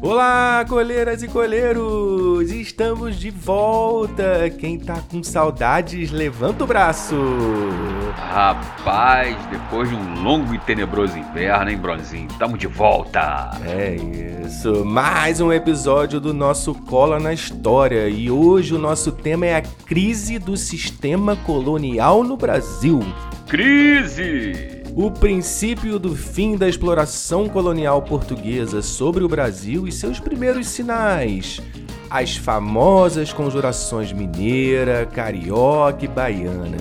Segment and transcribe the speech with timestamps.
[0.00, 2.52] Olá, coleiras e coleiros!
[2.52, 4.48] Estamos de volta!
[4.48, 7.16] Quem tá com saudades, levanta o braço!
[8.14, 12.28] Rapaz, depois de um longo e tenebroso inverno, hein, Bronzinho?
[12.38, 13.50] Tamo de volta!
[13.66, 13.96] É
[14.46, 19.56] isso, mais um episódio do nosso Cola na História e hoje o nosso tema é
[19.56, 23.00] a crise do sistema colonial no Brasil.
[23.48, 24.77] Crise!
[24.94, 31.60] O princípio do fim da exploração colonial portuguesa sobre o Brasil e seus primeiros sinais,
[32.10, 36.76] as famosas conjurações mineira, carioca e baiana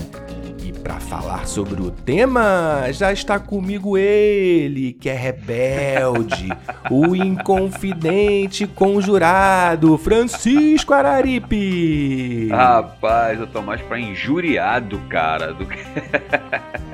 [0.88, 6.48] para falar sobre o tema, já está comigo ele, que é rebelde,
[6.90, 12.48] o inconfidente conjurado, Francisco Araripe.
[12.48, 15.78] Rapaz, eu tô mais pra injuriado, cara, do que.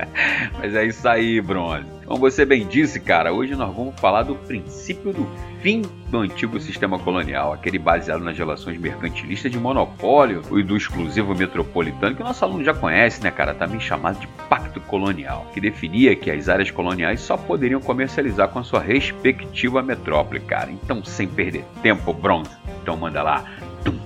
[0.58, 1.86] Mas é isso aí, Bronze.
[2.06, 5.28] Como você bem disse, cara, hoje nós vamos falar do princípio do
[5.62, 11.34] fim do antigo sistema colonial, aquele baseado nas relações mercantilistas de monopólio e do exclusivo
[11.34, 13.54] metropolitano, que o nosso aluno já conhece, né, cara?
[13.54, 18.60] Também chamado de Pacto Colonial, que definia que as áreas coloniais só poderiam comercializar com
[18.60, 20.70] a sua respectiva metrópole, cara.
[20.72, 23.46] Então, sem perder tempo, Bronze, então manda lá.
[23.84, 23.98] Tum,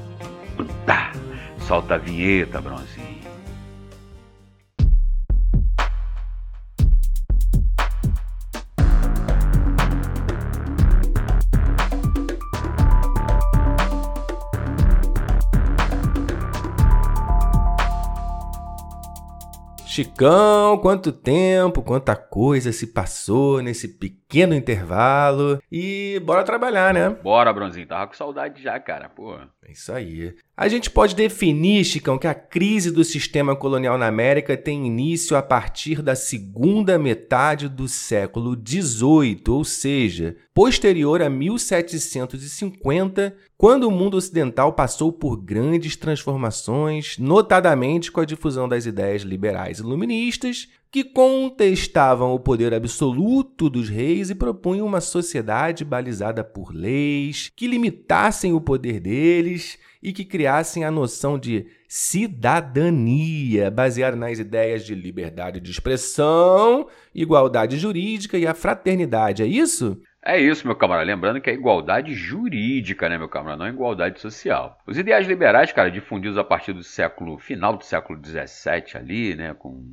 [0.55, 1.11] tum, tá.
[1.59, 3.06] Solta a vinheta, Bronze.
[19.98, 25.59] Chicão, quanto tempo, quanta coisa se passou nesse pequeno intervalo.
[25.72, 27.09] E bora trabalhar, né?
[27.09, 27.88] Bora, Bronzinho.
[27.88, 29.09] Tava com saudade já, cara.
[29.09, 29.40] Pô.
[29.67, 30.33] É isso aí.
[30.55, 35.35] A gente pode definir, Chicão, que a crise do sistema colonial na América tem início
[35.35, 43.91] a partir da segunda metade do século XVIII, ou seja, posterior a 1750, quando o
[43.91, 51.03] mundo ocidental passou por grandes transformações, notadamente com a difusão das ideias liberais iluministas, que
[51.03, 58.53] contestavam o poder absoluto dos reis e propunham uma sociedade balizada por leis que limitassem
[58.53, 65.59] o poder deles e que criassem a noção de cidadania, baseada nas ideias de liberdade
[65.59, 69.42] de expressão, igualdade jurídica e a fraternidade.
[69.44, 70.02] É isso?
[70.24, 71.06] É isso, meu camarada.
[71.06, 73.59] Lembrando que é igualdade jurídica, né, meu camarada?
[73.59, 74.78] Não é igualdade social.
[74.86, 79.54] Os ideais liberais, cara, difundidos a partir do século final do século XVII ali, né,
[79.54, 79.86] com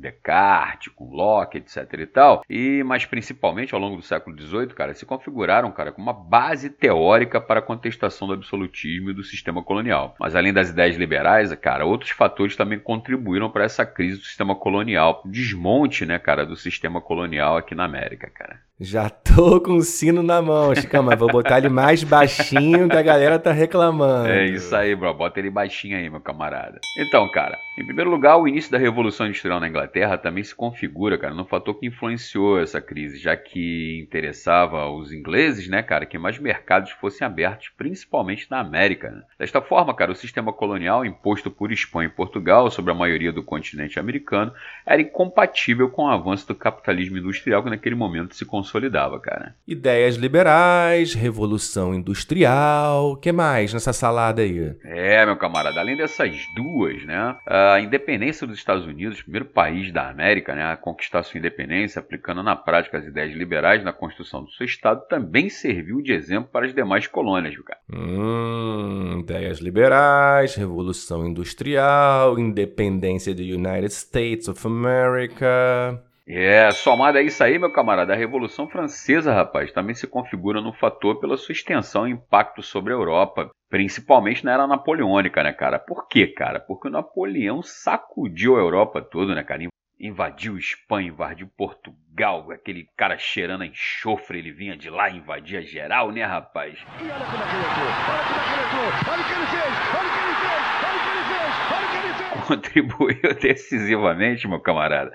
[0.00, 4.94] Descartes, com Locke, etc e tal, e mas principalmente ao longo do século XVIII, cara,
[4.94, 9.62] se configuraram, cara, como uma base teórica para a contestação do absolutismo e do sistema
[9.62, 10.14] colonial.
[10.18, 14.54] Mas além das ideias liberais, cara, outros fatores também contribuíram para essa crise do sistema
[14.54, 18.58] colonial, desmonte, né, cara, do sistema colonial aqui na América, cara.
[18.80, 22.96] Já tô com o sino na mão, Chicão, mas vou botar ele mais baixinho que
[22.96, 24.28] a galera tá reclamando.
[24.28, 25.14] É isso aí, bro.
[25.14, 26.80] Bota ele baixinho aí, meu camarada.
[26.98, 31.18] Então, cara, em primeiro lugar, o início da Revolução Industrial na Inglaterra também se configura,
[31.18, 36.16] cara, num fator que influenciou essa crise, já que interessava os ingleses, né, cara, que
[36.16, 39.10] mais mercados fossem abertos, principalmente na América.
[39.10, 39.22] Né?
[39.38, 43.42] Desta forma, cara, o sistema colonial imposto por Espanha e Portugal sobre a maioria do
[43.42, 44.52] continente americano
[44.86, 49.54] era incompatível com o avanço do capitalismo industrial que naquele momento se consolidava, cara.
[49.66, 54.76] Ideias liberais, revolução industrial, que mais nessa salada aí?
[54.84, 57.36] É, meu camarada, além dessas duas, né,
[57.72, 62.42] a independência dos Estados Unidos, primeiro país da América, né, a conquistar sua independência, aplicando
[62.42, 66.66] na prática as ideias liberais na construção do seu estado, também serviu de exemplo para
[66.66, 67.80] as demais colônias, cara?
[67.92, 76.02] Hum, ideias liberais, revolução industrial, independência do United States of America.
[76.26, 80.72] É, somado a isso aí, meu camarada, a Revolução Francesa, rapaz, também se configura no
[80.72, 85.78] fator pela sua extensão e impacto sobre a Europa, principalmente na era napoleônica, né, cara?
[85.78, 86.58] Por quê, cara?
[86.58, 89.68] Porque o Napoleão sacudiu a Europa toda, né, cara?
[90.00, 96.10] Invadiu Espanha, invadiu Portugal, aquele cara cheirando a enxofre, ele vinha de lá, invadia geral,
[96.10, 96.74] né, rapaz?
[97.00, 99.24] E olha como é que ele entrou, olha como é que ele entrou, olha o
[99.26, 99.62] que ele fez,
[99.92, 102.33] olha o que ele fez, olha o que ele fez, olha o que ele fez!
[102.46, 105.12] contribuiu decisivamente, meu camarada,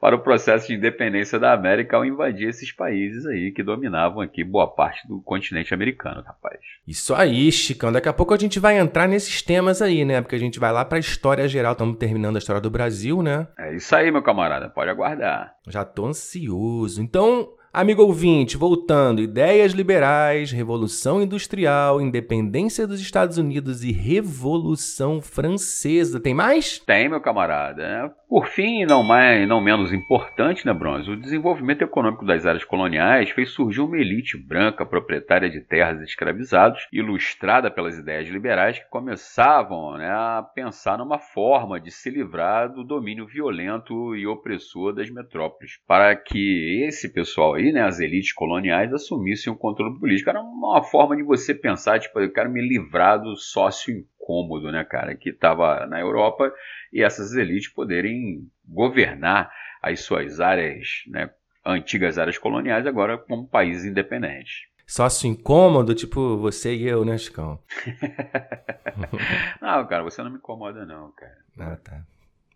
[0.00, 4.44] para o processo de independência da América ao invadir esses países aí que dominavam aqui
[4.44, 6.60] boa parte do continente americano, rapaz.
[6.86, 7.92] Isso aí, Chicão.
[7.92, 10.20] Daqui a pouco a gente vai entrar nesses temas aí, né?
[10.20, 11.72] Porque a gente vai lá para a história geral.
[11.72, 13.46] Estamos terminando a história do Brasil, né?
[13.58, 14.68] É isso aí, meu camarada.
[14.68, 15.54] Pode aguardar.
[15.68, 17.00] Já tô ansioso.
[17.00, 26.20] Então, Amigo ouvinte, voltando, ideias liberais, revolução industrial, independência dos Estados Unidos e revolução francesa.
[26.20, 26.80] Tem mais?
[26.80, 28.14] Tem, meu camarada.
[28.28, 31.10] Por fim, não mais, não menos importante, né, Bronze?
[31.10, 36.86] O desenvolvimento econômico das áreas coloniais fez surgir uma elite branca proprietária de terras escravizados,
[36.92, 42.84] ilustrada pelas ideias liberais que começavam né, a pensar numa forma de se livrar do
[42.84, 48.92] domínio violento e opressor das metrópoles, para que esse pessoal aí, né, as elites coloniais,
[48.92, 50.30] assumissem o controle político.
[50.30, 54.84] Era uma forma de você pensar, tipo, eu quero me livrar do sócio incômodo, né,
[54.84, 56.52] cara, que estava na Europa
[56.92, 59.50] e essas elites poderem governar
[59.82, 61.30] as suas áreas, né,
[61.64, 64.70] antigas áreas coloniais, agora como países independentes.
[64.86, 67.58] Sócio incômodo, tipo você e eu, né, Chicão?
[69.62, 71.38] não, cara, você não me incomoda, não, cara.
[71.58, 72.02] Ah, tá.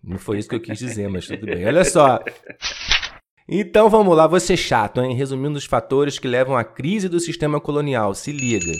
[0.03, 1.67] Não foi isso que eu quis dizer, mas tudo bem.
[1.67, 2.23] Olha só.
[3.49, 5.15] Então vamos lá, você chato, hein?
[5.15, 8.73] Resumindo os fatores que levam à crise do sistema colonial, se liga.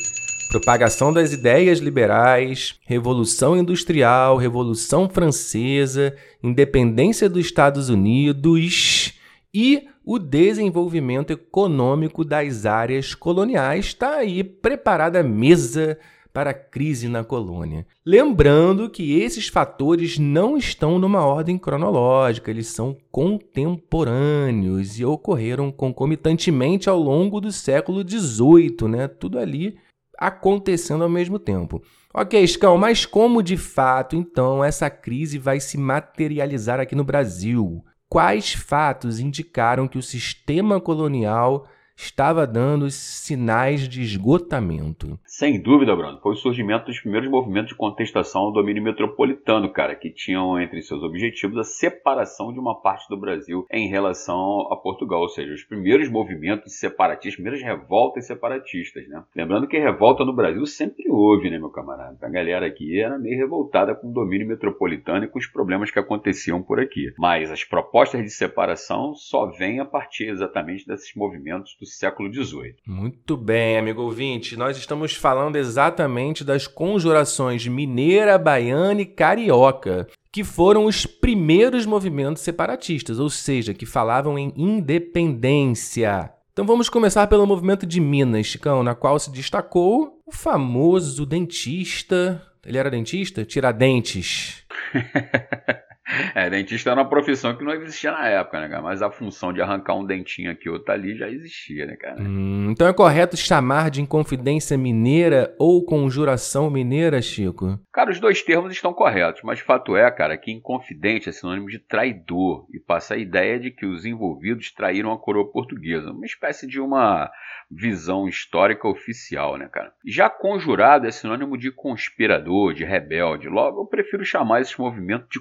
[0.51, 9.13] Propagação das ideias liberais, Revolução Industrial, Revolução Francesa, independência dos Estados Unidos
[9.55, 13.87] e o desenvolvimento econômico das áreas coloniais.
[13.87, 15.97] Está aí preparada a mesa
[16.37, 17.87] para a crise na colônia.
[18.05, 26.91] Lembrando que esses fatores não estão numa ordem cronológica, eles são contemporâneos e ocorreram concomitantemente
[26.91, 29.09] ao longo do século XVIII, né?
[29.09, 29.79] Tudo ali
[30.19, 31.81] acontecendo ao mesmo tempo.
[32.13, 37.83] Ok, Scão, mas como de fato então essa crise vai se materializar aqui no Brasil?
[38.11, 41.67] Quais fatos indicaram que o sistema colonial
[41.97, 45.19] estava dando sinais de esgotamento.
[45.25, 46.21] Sem dúvida, Bruno.
[46.21, 50.83] Foi o surgimento dos primeiros movimentos de contestação ao domínio metropolitano, cara, que tinham entre
[50.83, 55.55] seus objetivos a separação de uma parte do Brasil em relação a Portugal, ou seja,
[55.55, 59.23] os primeiros movimentos separatistas, primeiras revoltas separatistas, né?
[59.35, 62.19] Lembrando que revolta no Brasil sempre houve, né, meu camarada?
[62.21, 65.99] A galera aqui era meio revoltada com o domínio metropolitano e com os problemas que
[65.99, 67.13] aconteciam por aqui.
[67.19, 72.33] Mas as propostas de separação só vêm a partir exatamente desses movimentos do do século
[72.33, 72.75] XVIII.
[72.85, 74.57] Muito bem, amigo ouvinte.
[74.57, 82.43] Nós estamos falando exatamente das conjurações mineira, baiana e carioca, que foram os primeiros movimentos
[82.43, 86.33] separatistas, ou seja, que falavam em independência.
[86.53, 92.43] Então vamos começar pelo movimento de Minas, Chicão, na qual se destacou o famoso dentista.
[92.65, 93.45] Ele era dentista?
[93.45, 94.65] Tiradentes.
[96.35, 98.83] É, dentista era uma profissão que não existia na época, né, cara?
[98.83, 102.21] Mas a função de arrancar um dentinho aqui outro ali já existia, né, cara?
[102.21, 107.79] Hum, então é correto chamar de inconfidência mineira ou conjuração mineira, Chico?
[107.93, 111.79] Cara, os dois termos estão corretos, mas fato é, cara, que inconfidente é sinônimo de
[111.79, 116.13] traidor e passa a ideia de que os envolvidos traíram a coroa portuguesa.
[116.13, 117.31] Uma espécie de uma
[117.71, 119.93] visão histórica oficial, né, cara?
[120.07, 123.49] Já conjurado é sinônimo de conspirador, de rebelde.
[123.49, 125.41] Logo, eu prefiro chamar esse movimento de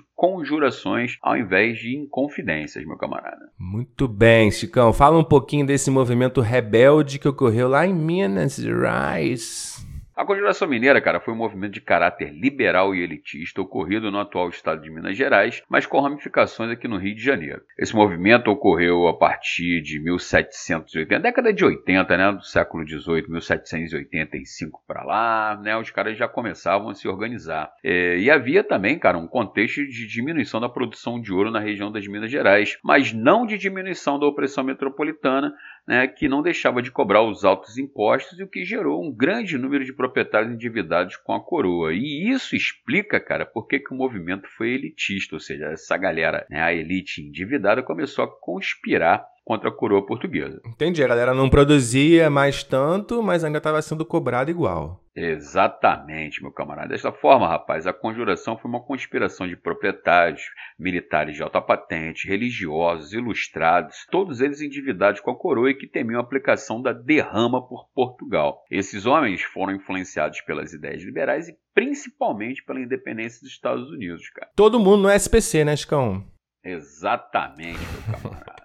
[0.56, 3.50] conjurações ao invés de inconfidências, meu camarada.
[3.60, 4.94] Muito bem, Chicão.
[4.94, 9.86] Fala um pouquinho desse movimento rebelde que ocorreu lá em Minas Gerais.
[10.16, 14.48] A Conjuração Mineira, cara, foi um movimento de caráter liberal e elitista ocorrido no atual
[14.48, 17.62] estado de Minas Gerais, mas com ramificações aqui no Rio de Janeiro.
[17.78, 24.82] Esse movimento ocorreu a partir de 1780, década de 80, né, do século 18, 1785
[24.88, 27.70] para lá, né, os caras já começavam a se organizar.
[27.84, 31.92] É, e havia também, cara, um contexto de diminuição da produção de ouro na região
[31.92, 35.54] das Minas Gerais, mas não de diminuição da opressão metropolitana,
[35.88, 39.58] né, que não deixava de cobrar os altos impostos e o que gerou um grande
[39.58, 41.94] número de proprietários endividados com a coroa.
[41.94, 46.62] E isso explica, cara, por que, o movimento foi elitista, ou seja, essa galera, né,
[46.62, 50.60] a elite endividada, começou a conspirar contra a coroa portuguesa.
[50.66, 55.00] Entendi, a galera não produzia mais tanto, mas ainda estava sendo cobrado igual.
[55.16, 56.90] Exatamente, meu camarada.
[56.90, 60.42] Desta forma, rapaz, a conjuração foi uma conspiração de proprietários,
[60.78, 66.20] militares de alta patente, religiosos, ilustrados, todos eles endividados com a coroa e que temiam
[66.20, 68.64] a aplicação da derrama por Portugal.
[68.70, 74.52] Esses homens foram influenciados pelas ideias liberais e principalmente pela independência dos Estados Unidos, cara.
[74.56, 76.26] Todo mundo no SPC, né, Chicão?
[76.62, 78.56] Exatamente, meu camarada.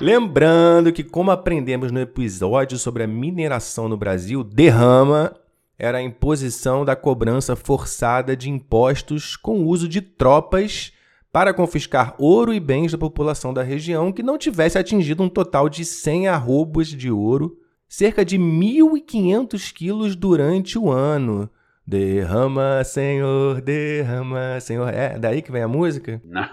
[0.00, 5.34] Lembrando que, como aprendemos no episódio sobre a mineração no Brasil, derrama
[5.78, 10.92] era a imposição da cobrança forçada de impostos com o uso de tropas
[11.32, 15.68] para confiscar ouro e bens da população da região que não tivesse atingido um total
[15.68, 17.58] de 100 arrobas de ouro,
[17.88, 21.50] cerca de 1.500 quilos durante o ano.
[21.86, 24.88] Derrama, Senhor, derrama, Senhor.
[24.88, 26.18] É daí que vem a música?
[26.24, 26.48] Não,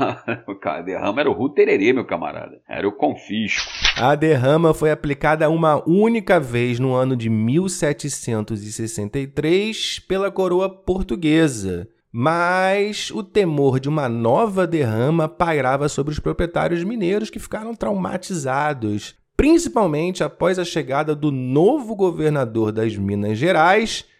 [0.60, 2.60] cara, derrama era o Rutererê, meu camarada.
[2.68, 3.66] Era o confisco.
[3.96, 11.88] A derrama foi aplicada uma única vez no ano de 1763 pela coroa portuguesa.
[12.12, 19.16] Mas o temor de uma nova derrama pairava sobre os proprietários mineiros que ficaram traumatizados,
[19.38, 24.11] principalmente após a chegada do novo governador das Minas Gerais,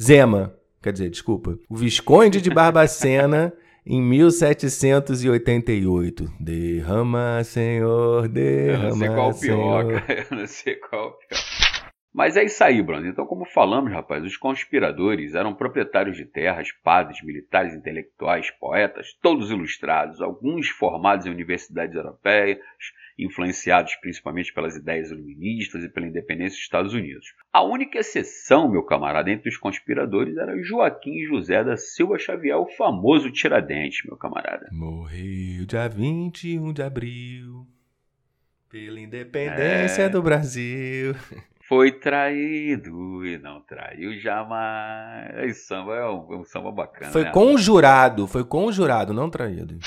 [0.00, 3.52] Zema, quer dizer, desculpa, o Visconde de Barbacena,
[3.84, 6.24] em 1788.
[6.38, 10.26] Derrama, Senhor, derrama, Eu não sei qual pior, cara.
[10.30, 11.40] Eu não sei qual pior.
[12.12, 13.06] Mas é isso aí, Bruno.
[13.06, 19.50] Então, como falamos, rapaz, os conspiradores eram proprietários de terras, padres, militares, intelectuais, poetas, todos
[19.50, 22.58] ilustrados, alguns formados em universidades europeias,
[23.18, 27.26] influenciados principalmente pelas ideias iluministas e pela independência dos Estados Unidos.
[27.52, 32.66] A única exceção, meu camarada, entre os conspiradores era Joaquim José da Silva Xavier, o
[32.66, 34.68] famoso Tiradentes, meu camarada.
[34.70, 37.66] Morreu dia 21 de abril,
[38.68, 40.08] pela independência é...
[40.08, 41.14] do Brasil.
[41.68, 45.50] Foi traído e não traiu jamais.
[45.50, 47.12] Esse samba é um, um samba bacana.
[47.12, 47.30] Foi né?
[47.30, 49.78] conjurado, foi conjurado, não traído.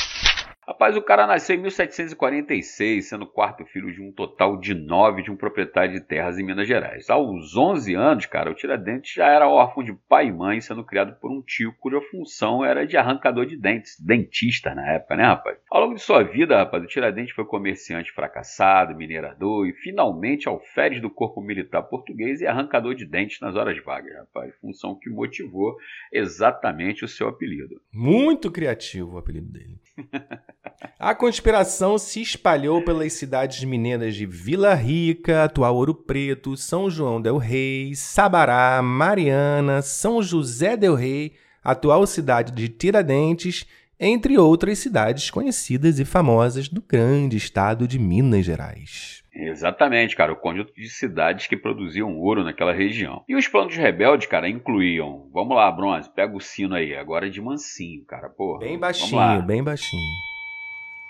[0.82, 5.30] Rapaz, o cara nasceu em 1746, sendo quarto filho de um total de nove de
[5.30, 7.08] um proprietário de terras em Minas Gerais.
[7.08, 11.14] Aos 11 anos, cara, o Tiradentes já era órfão de pai e mãe, sendo criado
[11.20, 15.60] por um tio cuja função era de arrancador de dentes, dentista na época, né, rapaz?
[15.70, 21.00] Ao longo de sua vida, rapaz, o Tiradentes foi comerciante fracassado, minerador e finalmente alferes
[21.00, 24.52] do corpo militar português e arrancador de dentes nas horas vagas, rapaz.
[24.60, 25.78] Função que motivou
[26.12, 27.80] exatamente o seu apelido.
[27.94, 29.80] Muito criativo o apelido dele.
[31.00, 37.22] A conspiração se espalhou pelas cidades mineiras de Vila Rica, atual Ouro Preto, São João
[37.22, 41.34] del Rei, Sabará, Mariana, São José del Rei,
[41.64, 43.68] atual cidade de Tiradentes,
[44.00, 49.22] entre outras cidades conhecidas e famosas do grande estado de Minas Gerais.
[49.34, 53.24] Exatamente, cara, o conjunto de cidades que produziam ouro naquela região.
[53.30, 55.30] E os planos rebeldes, cara, incluíam.
[55.32, 58.60] Vamos lá, Bronze, pega o sino aí, agora de mansinho, cara, porra.
[58.60, 60.31] Bem baixinho, bem baixinho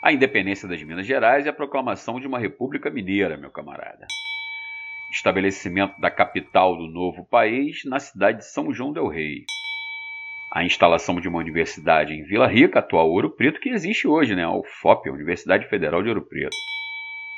[0.01, 4.07] a independência das Minas Gerais e a proclamação de uma república mineira, meu camarada.
[5.11, 9.43] Estabelecimento da capital do novo país na cidade de São João del Rei.
[10.51, 14.43] A instalação de uma universidade em Vila Rica, atual Ouro Preto, que existe hoje, né?
[14.43, 16.55] A UFOP, a Universidade Federal de Ouro Preto.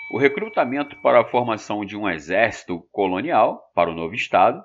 [0.09, 4.63] O recrutamento para a formação de um exército colonial para o novo estado.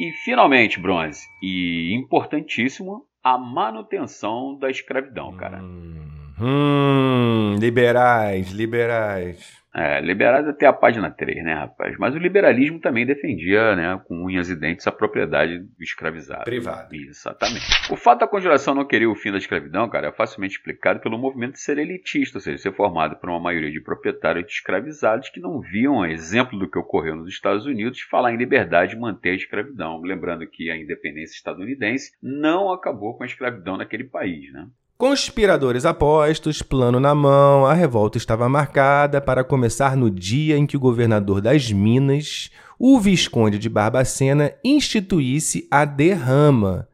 [0.00, 5.58] E, finalmente, Bronze, e importantíssimo, a manutenção da escravidão, cara.
[5.62, 6.25] Hum.
[6.40, 9.64] Hum, liberais, liberais.
[9.78, 11.94] É, liberais até a página 3, né, rapaz?
[11.98, 16.44] Mas o liberalismo também defendia, né, com unhas e dentes, a propriedade do escravizado.
[16.44, 16.94] Privado.
[16.94, 17.92] Exatamente.
[17.92, 21.18] O fato da conjuração não querer o fim da escravidão, cara, é facilmente explicado pelo
[21.18, 25.28] movimento de ser elitista, ou seja, ser formado por uma maioria de proprietários de escravizados
[25.28, 28.98] que não viam, a exemplo do que ocorreu nos Estados Unidos, falar em liberdade e
[28.98, 30.00] manter a escravidão.
[30.00, 34.66] Lembrando que a independência estadunidense não acabou com a escravidão naquele país, né?
[34.98, 40.74] Conspiradores apostos, plano na mão, a revolta estava marcada para começar no dia em que
[40.74, 46.88] o governador das Minas, o Visconde de Barbacena, instituísse a derrama.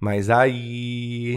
[0.00, 1.36] Mas aí.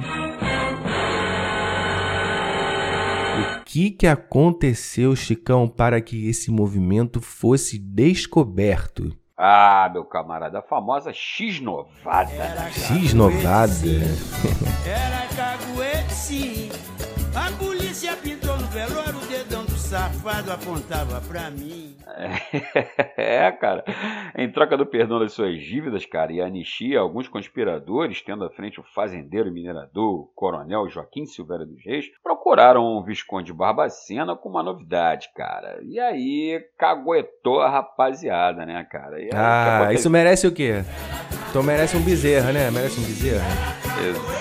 [3.59, 9.13] O que, que aconteceu, Chicão, para que esse movimento fosse descoberto?
[9.37, 12.31] Ah, meu camarada, a famosa X-Novada.
[12.71, 13.85] X-Novada.
[14.85, 16.69] Era caguete, sim.
[17.35, 19.14] A polícia pintou no velório
[19.95, 21.95] safado apontava pra mim.
[23.17, 23.83] É, cara.
[24.37, 28.49] Em troca do perdão das suas dívidas, cara, e a anistia, alguns conspiradores, tendo à
[28.49, 34.35] frente o fazendeiro e minerador, o coronel Joaquim Silveira dos Reis, procuraram o Visconde Barbacena
[34.35, 35.79] com uma novidade, cara.
[35.83, 39.17] E aí caguetou a rapaziada, né, cara?
[39.17, 40.83] Aí, ah, isso merece o quê?
[41.49, 42.69] Então merece um bezerra, né?
[42.69, 43.45] Merece um bezerra.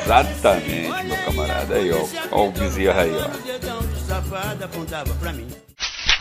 [0.03, 1.77] Exatamente, meu camarada.
[1.77, 2.05] Aí, ó.
[2.33, 3.74] Ó o bezerra aí, ó.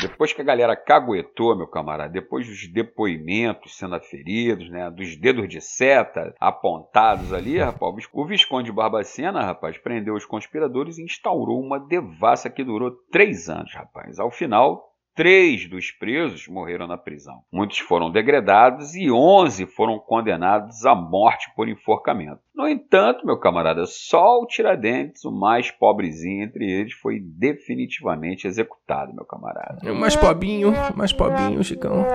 [0.02, 5.48] Depois que a galera caguetou, meu camarada, depois dos depoimentos sendo aferidos, né, dos dedos
[5.50, 11.80] de seta apontados ali, rapaz, o Visconde Barbacena, rapaz, prendeu os conspiradores e instaurou uma
[11.80, 14.20] devassa que durou três anos, rapaz.
[14.20, 17.44] Ao final, Três dos presos morreram na prisão.
[17.52, 22.42] Muitos foram degradados e onze foram condenados à morte por enforcamento.
[22.56, 29.14] No entanto, meu camarada, só o Tiradentes, o mais pobrezinho entre eles, foi definitivamente executado,
[29.14, 29.80] meu camarada.
[29.92, 32.06] O mais pobinho, mais pobinho, Chicão.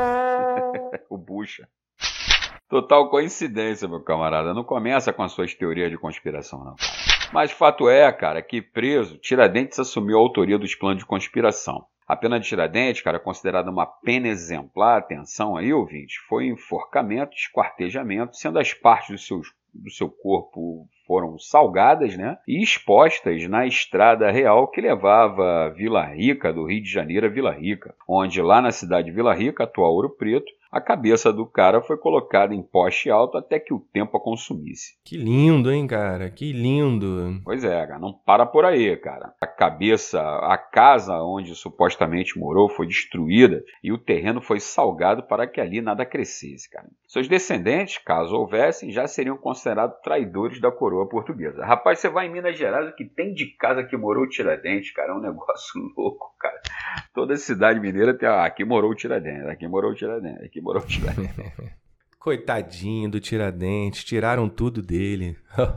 [1.08, 1.68] o Bucha.
[2.68, 4.52] Total coincidência, meu camarada.
[4.52, 6.74] Não começa com as suas teorias de conspiração, não.
[7.32, 11.84] Mas fato é, cara, que preso, Tiradentes assumiu a autoria dos planos de conspiração.
[12.06, 18.34] A pena de Tiradentes, cara, considerada uma pena exemplar, atenção aí, ouvinte, foi enforcamento, esquartejamento,
[18.34, 19.42] sendo as partes do seu,
[19.74, 26.50] do seu corpo foram salgadas né, e expostas na estrada real que levava Vila Rica,
[26.50, 29.92] do Rio de Janeiro a Vila Rica, onde lá na cidade de Vila Rica, atual
[29.92, 34.16] Ouro Preto, a cabeça do cara foi colocada em poste alto até que o tempo
[34.16, 34.98] a consumisse.
[35.04, 36.30] Que lindo, hein, cara?
[36.30, 37.40] Que lindo.
[37.44, 39.32] Pois é, cara, não para por aí, cara.
[39.40, 45.46] A cabeça, a casa onde supostamente morou foi destruída e o terreno foi salgado para
[45.46, 46.88] que ali nada crescesse, cara.
[47.06, 51.64] Seus descendentes, caso houvessem, já seriam considerados traidores da coroa portuguesa.
[51.64, 54.92] Rapaz, você vai em Minas Gerais, o que tem de casa que morou o Tiradentes,
[54.92, 56.60] cara, é um negócio louco, cara.
[57.14, 60.82] Toda cidade mineira tem, ah, aqui morou o Tiradentes, aqui morou o Tiradentes, aqui morou
[60.82, 61.34] o Tiradentes.
[62.18, 65.36] Coitadinho do Tiradentes, tiraram tudo dele.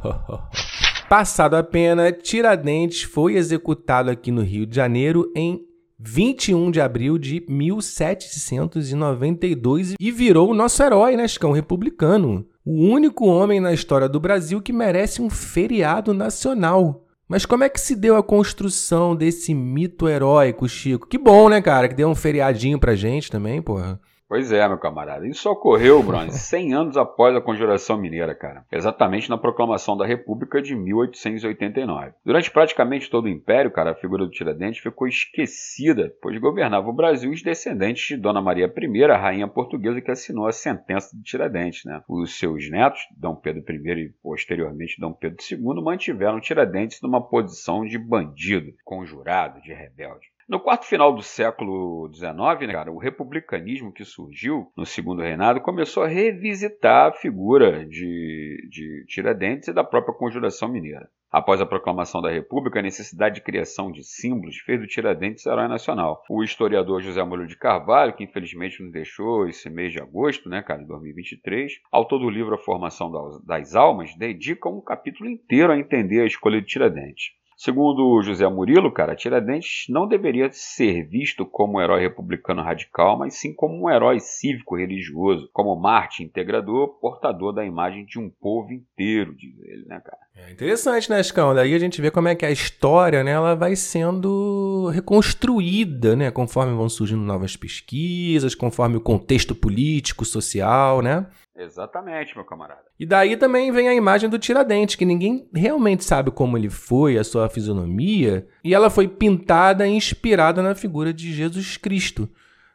[1.07, 5.61] Passado a pena, Tiradentes foi executado aqui no Rio de Janeiro em
[5.99, 11.51] 21 de abril de 1792 e virou o nosso herói, né, Chicão?
[11.51, 12.47] Republicano.
[12.65, 17.05] O único homem na história do Brasil que merece um feriado nacional.
[17.27, 21.07] Mas como é que se deu a construção desse mito heróico, Chico?
[21.07, 21.87] Que bom, né, cara?
[21.87, 23.99] Que deu um feriadinho pra gente também, porra.
[24.31, 25.27] Pois é, meu camarada.
[25.27, 28.65] Isso ocorreu, Bruno, 100 anos após a Conjuração Mineira, cara.
[28.71, 32.13] Exatamente na proclamação da República de 1889.
[32.23, 36.93] Durante praticamente todo o Império, cara, a figura do Tiradentes ficou esquecida, pois governava o
[36.93, 41.23] Brasil os descendentes de Dona Maria I, a rainha portuguesa que assinou a sentença de
[41.23, 42.01] Tiradentes, né?
[42.07, 47.83] Os seus netos, Dom Pedro I e posteriormente Dom Pedro II, mantiveram Tiradentes numa posição
[47.83, 50.31] de bandido, conjurado, de rebelde.
[50.51, 55.61] No quarto final do século XIX, né, cara, o republicanismo que surgiu no segundo reinado
[55.61, 61.09] começou a revisitar a figura de, de Tiradentes e da própria Conjuração Mineira.
[61.31, 65.69] Após a proclamação da República, a necessidade de criação de símbolos fez do Tiradentes herói
[65.69, 66.21] nacional.
[66.29, 70.61] O historiador José Murilo de Carvalho, que infelizmente nos deixou esse mês de agosto, né,
[70.61, 73.09] cara, de 2023, autor do livro A Formação
[73.45, 77.39] das Almas, dedica um capítulo inteiro a entender a escolha de Tiradentes.
[77.63, 83.35] Segundo José Murilo, cara, Tiradentes não deveria ser visto como um herói republicano radical, mas
[83.35, 89.35] sim como um herói cívico-religioso, como Marte integrador, portador da imagem de um povo inteiro,
[89.35, 90.17] diz ele, né, cara?
[90.35, 91.53] É interessante, né, Escão?
[91.53, 96.31] Daí a gente vê como é que a história, né, ela vai sendo reconstruída, né,
[96.31, 101.27] conforme vão surgindo novas pesquisas, conforme o contexto político, social, né?
[101.63, 102.83] Exatamente, meu camarada.
[102.99, 107.17] E daí também vem a imagem do Tiradentes, que ninguém realmente sabe como ele foi,
[107.17, 112.27] a sua fisionomia, e ela foi pintada e inspirada na figura de Jesus Cristo.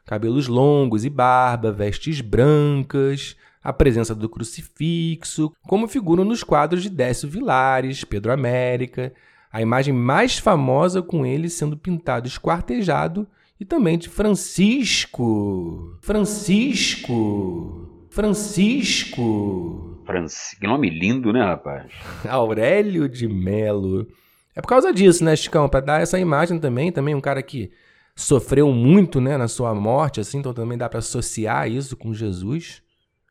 [0.05, 6.89] Cabelos longos e barba, vestes brancas, a presença do crucifixo, como figuram nos quadros de
[6.89, 9.13] Décio Vilares, Pedro América,
[9.51, 13.27] a imagem mais famosa com ele sendo pintado esquartejado,
[13.59, 15.97] e também de Francisco.
[16.01, 17.86] Francisco.
[18.17, 20.01] Francisco.
[20.03, 20.59] Francisco.
[20.59, 21.85] Que nome lindo, né, rapaz?
[22.27, 24.07] Aurélio de Melo.
[24.55, 25.69] É por causa disso, né, Chicão?
[25.69, 27.69] Pra dar essa imagem também, também um cara que
[28.15, 32.81] sofreu muito, né, na sua morte, assim, então também dá para associar isso com Jesus.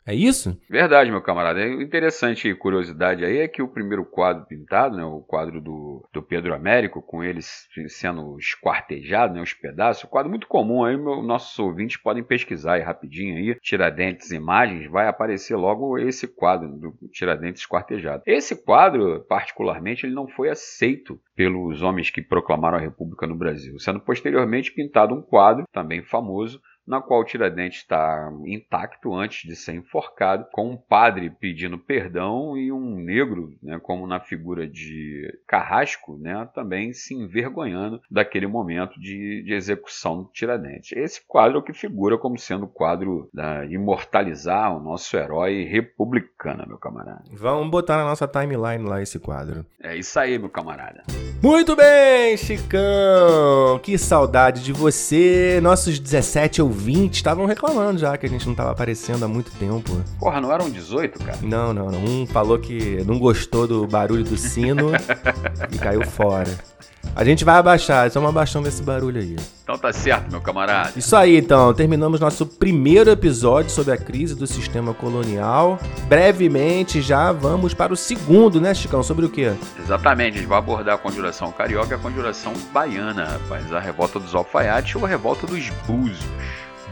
[0.07, 0.57] É isso?
[0.71, 1.61] Verdade, meu camarada.
[1.61, 6.23] É interessante curiosidade aí é que o primeiro quadro pintado, né, o quadro do, do
[6.23, 11.21] Pedro Américo, com eles sendo esquartejado, né, os pedaços, um quadro muito comum aí, meu,
[11.23, 16.95] nossos ouvintes podem pesquisar aí rapidinho aí, Tiradentes Imagens, vai aparecer logo esse quadro do
[17.11, 18.23] Tiradentes esquartejado.
[18.25, 23.77] Esse quadro, particularmente, ele não foi aceito pelos homens que proclamaram a República no Brasil,
[23.81, 29.75] sendo posteriormente pintado um quadro, também famoso, na qual Tiradentes está intacto antes de ser
[29.75, 36.16] enforcado, com um padre pedindo perdão e um negro, né, como na figura de Carrasco,
[36.16, 40.96] né, também se envergonhando daquele momento de, de execução do Tiradentes.
[40.96, 45.64] Esse quadro é o que figura como sendo o quadro da imortalizar o nosso herói
[45.64, 47.25] republicano, meu camarada.
[47.33, 49.66] Vamos botar na nossa timeline lá esse quadro.
[49.83, 51.03] É isso aí, meu camarada.
[51.42, 53.79] Muito bem, Chicão!
[53.83, 58.55] Que saudade de você, nossos 17 ouvintes 20 estavam reclamando já que a gente não
[58.55, 60.03] tava aparecendo há muito tempo.
[60.19, 61.39] Porra, não eram 18, cara?
[61.43, 62.05] Não, não, não.
[62.05, 64.91] Um falou que não gostou do barulho do sino
[65.73, 66.51] e caiu fora.
[67.15, 69.37] A gente vai abaixar, estamos abaixando esse barulho aí.
[69.62, 70.93] Então tá certo, meu camarada.
[70.97, 71.73] Isso aí, então.
[71.73, 75.79] Terminamos nosso primeiro episódio sobre a crise do sistema colonial.
[76.09, 79.03] Brevemente já vamos para o segundo, né, Chicão?
[79.03, 79.53] Sobre o quê?
[79.79, 83.73] Exatamente, a gente vai abordar a conjuração carioca e a conjuração baiana, rapaz.
[83.73, 86.21] A revolta dos alfaiates ou a revolta dos búzios.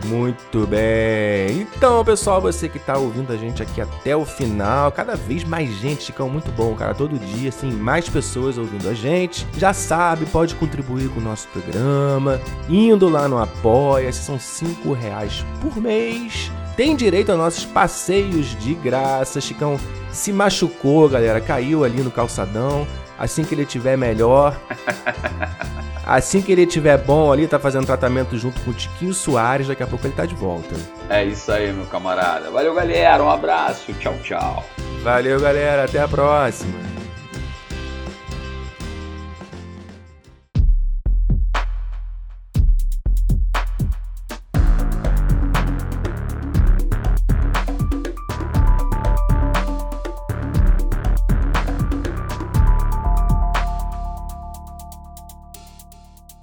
[0.04, 1.62] Muito bem.
[1.76, 5.70] Então, pessoal, você que tá ouvindo a gente aqui até o final, cada vez mais
[5.70, 6.94] gente, Chicão, muito bom, cara.
[6.94, 9.46] Todo dia, assim, mais pessoas ouvindo a gente.
[9.56, 15.44] Já sabe, pode contribuir com o nosso programa, indo lá no Apoia-se, são 5 reais
[15.60, 16.50] por mês.
[16.76, 19.40] Tem direito a nossos passeios de graça.
[19.40, 19.78] Chicão
[20.10, 22.86] se machucou, galera, caiu ali no calçadão.
[23.16, 24.58] Assim que ele tiver melhor.
[26.06, 29.82] Assim que ele tiver bom ali, tá fazendo tratamento junto com o Tiquinho Soares, daqui
[29.82, 30.74] a pouco ele tá de volta.
[31.08, 32.50] É isso aí, meu camarada.
[32.50, 33.22] Valeu, galera.
[33.22, 33.92] Um abraço.
[33.94, 34.64] Tchau, tchau.
[35.02, 35.84] Valeu, galera.
[35.84, 36.93] Até a próxima.